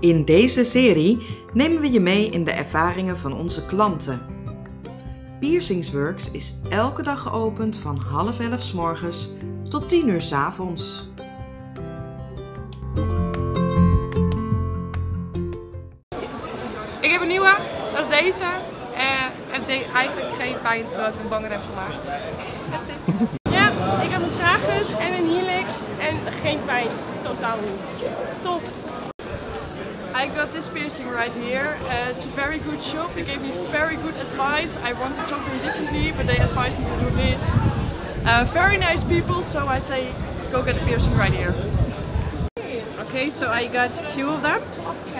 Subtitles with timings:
[0.00, 4.20] In deze serie nemen we je mee in de ervaringen van onze klanten.
[5.40, 9.28] Piercingsworks is elke dag geopend van half elf s morgens
[9.68, 11.08] tot tien uur s avonds.
[17.00, 17.56] Ik heb een nieuwe,
[17.94, 18.44] dat is deze.
[18.94, 22.06] Eh, het deed eigenlijk geen pijn terwijl ik een banger heb gemaakt.
[22.70, 23.28] That's it.
[23.52, 23.68] Ja,
[24.02, 25.68] ik heb een tragus en een helix
[25.98, 26.88] en geen pijn.
[27.22, 28.10] Totaal niet.
[28.42, 28.60] Top.
[30.18, 31.78] I got this piercing right here.
[31.84, 33.14] Uh, it's a very good shop.
[33.14, 34.76] They gave me very good advice.
[34.78, 37.40] I wanted something differently, but they advised me to do this.
[38.26, 40.12] Uh, very nice people, so I say
[40.50, 41.54] go get a piercing right here.
[42.98, 44.60] Okay, so I got two of them.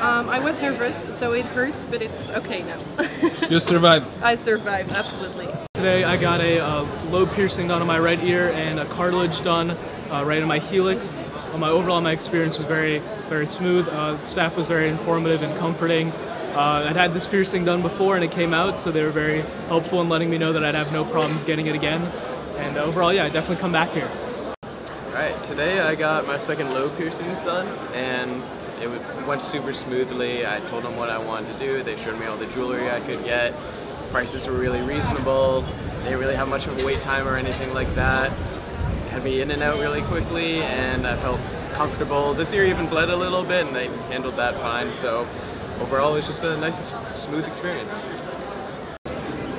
[0.00, 2.80] Um, I was nervous, so it hurts, but it's okay now.
[3.48, 4.06] You survived.
[4.20, 5.46] I survived, absolutely.
[5.74, 9.42] Today I got a uh, low piercing done on my right ear and a cartilage
[9.42, 9.70] done
[10.10, 11.20] uh, right in my helix.
[11.52, 13.88] Uh, my overall my experience was very very smooth.
[13.88, 16.10] Uh, staff was very informative and comforting.
[16.10, 19.42] Uh, I'd had this piercing done before and it came out, so they were very
[19.68, 22.02] helpful in letting me know that I'd have no problems getting it again.
[22.56, 24.10] And overall, yeah, I definitely come back here.
[25.06, 28.42] Alright, today I got my second low piercings done and
[28.82, 30.46] it went super smoothly.
[30.46, 31.82] I told them what I wanted to do.
[31.82, 33.54] They showed me all the jewelry I could get.
[34.10, 35.62] Prices were really reasonable.
[35.62, 38.32] They didn't really have much of a wait time or anything like that.
[39.18, 41.40] Had me in and out really quickly and I felt
[41.72, 42.34] comfortable.
[42.34, 44.94] This ear even bled a little bit and they handled that fine.
[44.94, 45.26] So
[45.80, 46.78] overall it was just a nice
[47.14, 47.94] smooth experience.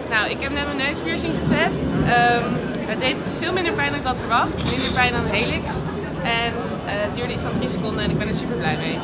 [0.09, 1.71] Nou, ik heb net mijn neuspiercing gezet.
[2.07, 2.43] Ehm,
[2.79, 4.71] het deed veel minder pijn dan ik had verwacht.
[4.71, 5.69] Minder pijn dan een helix.
[6.23, 6.53] En
[6.85, 8.99] eh, het duurde iets van 3 seconden en ik ben er super blij mee.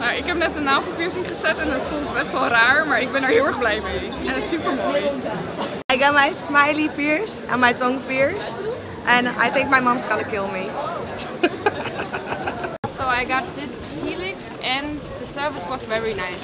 [0.00, 3.12] Nou, ik heb net een navelpiercing gezet en het voelt best wel raar, maar ik
[3.12, 4.10] ben er heel erg blij mee.
[4.20, 5.02] En het is super mooi.
[5.92, 8.58] I got my smiley pierced and my tongue pierced,
[9.10, 10.70] and I think my mom's gonna kill me.
[12.96, 13.72] So I got this
[14.04, 16.38] helix and the service was very nice.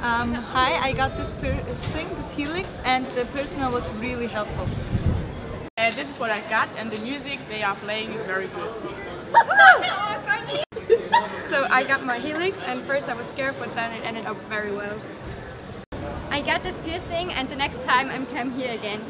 [0.00, 4.68] Um, hi, I got this per- thing, this helix, and the person was really helpful.
[5.76, 8.70] And this is what I got and the music they are playing is very good.
[11.50, 14.36] so I got my helix and first I was scared but then it ended up
[14.48, 14.96] very well.
[16.30, 19.02] I got this piercing and the next time I'm come here again.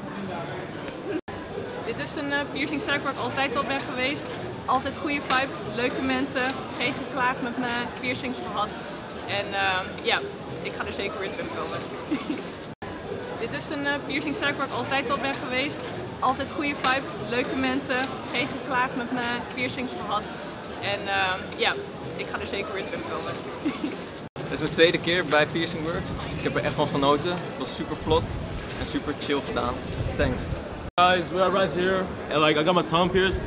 [1.99, 4.27] Dit is een uh, piercingzaak waar ik altijd al ben geweest.
[4.65, 6.47] Altijd goede vibes, leuke mensen,
[6.79, 8.69] geen geklaag met mijn piercings gehad.
[9.27, 10.21] En uh, ja,
[10.63, 11.79] ik ga er zeker weer terugkomen.
[13.43, 15.81] Dit is een uh, piercingzaak waar ik altijd al ben geweest.
[16.19, 18.01] Altijd goede vibes, leuke mensen,
[18.33, 20.23] geen geklaag met mijn piercings gehad.
[20.83, 21.01] En
[21.57, 21.75] ja,
[22.17, 23.33] ik ga er zeker weer terugkomen.
[24.43, 26.11] Dit is mijn tweede keer bij Piercing Works.
[26.37, 27.31] Ik heb er echt van genoten.
[27.31, 28.25] Het was super vlot
[28.81, 29.75] en super chill gedaan.
[30.17, 30.43] Thanks.
[30.99, 33.45] Guys, we are right here, and like I got my tongue pierced.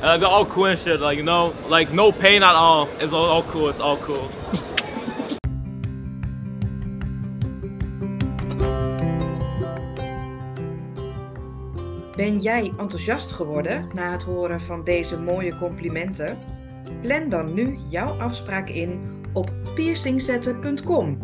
[0.00, 2.88] And it's all cool and shit, like you know, like no pain at all.
[3.00, 3.68] It's all, all cool.
[3.68, 4.30] It's all cool.
[12.16, 16.38] Ben jij enthousiast geworden na het horen van deze mooie complimenten?
[17.02, 21.18] Plan dan nu jouw afspraak in op piercingzetten.com